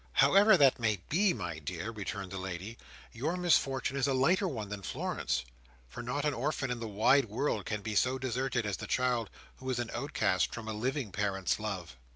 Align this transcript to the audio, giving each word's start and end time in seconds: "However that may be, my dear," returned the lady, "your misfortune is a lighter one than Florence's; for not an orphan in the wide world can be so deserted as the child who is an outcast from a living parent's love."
"However 0.13 0.57
that 0.57 0.79
may 0.79 0.95
be, 1.09 1.31
my 1.31 1.59
dear," 1.59 1.91
returned 1.91 2.31
the 2.31 2.39
lady, 2.39 2.75
"your 3.11 3.37
misfortune 3.37 3.95
is 3.95 4.07
a 4.07 4.15
lighter 4.15 4.47
one 4.47 4.69
than 4.69 4.81
Florence's; 4.81 5.45
for 5.87 6.01
not 6.01 6.25
an 6.25 6.33
orphan 6.33 6.71
in 6.71 6.79
the 6.79 6.87
wide 6.87 7.25
world 7.25 7.65
can 7.67 7.81
be 7.83 7.93
so 7.93 8.17
deserted 8.17 8.65
as 8.65 8.77
the 8.77 8.87
child 8.87 9.29
who 9.57 9.69
is 9.69 9.77
an 9.77 9.91
outcast 9.93 10.55
from 10.55 10.67
a 10.67 10.73
living 10.73 11.11
parent's 11.11 11.59
love." 11.59 11.97